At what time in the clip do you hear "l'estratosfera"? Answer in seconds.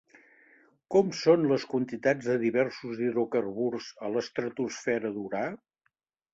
4.17-5.17